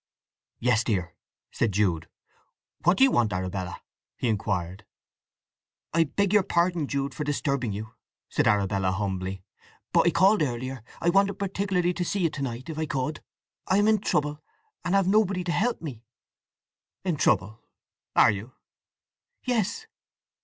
"Yes, 0.57 0.83
dear," 0.83 1.13
said 1.51 1.73
Jude. 1.73 2.09
"What 2.83 2.97
do 2.97 3.03
you 3.03 3.11
want, 3.11 3.31
Arabella?" 3.31 3.83
he 4.17 4.29
inquired. 4.29 4.83
"I 5.93 6.05
beg 6.05 6.33
your 6.33 6.41
pardon, 6.41 6.87
Jude, 6.87 7.13
for 7.13 7.23
disturbing 7.23 7.71
you," 7.71 7.93
said 8.27 8.47
Arabella 8.47 8.93
humbly. 8.93 9.43
"But 9.93 10.07
I 10.07 10.09
called 10.09 10.41
earlier—I 10.41 11.09
wanted 11.11 11.37
particularly 11.37 11.93
to 11.93 12.03
see 12.03 12.21
you 12.21 12.31
to 12.31 12.41
night, 12.41 12.67
if 12.67 12.79
I 12.79 12.87
could. 12.87 13.21
I 13.67 13.77
am 13.77 13.87
in 13.87 13.99
trouble, 13.99 14.41
and 14.83 14.95
have 14.95 15.05
nobody 15.05 15.43
to 15.43 15.51
help 15.51 15.83
me!" 15.83 16.01
"In 17.05 17.15
trouble, 17.15 17.59
are 18.15 18.31
you?" 18.31 18.53
"Yes." 19.43 19.85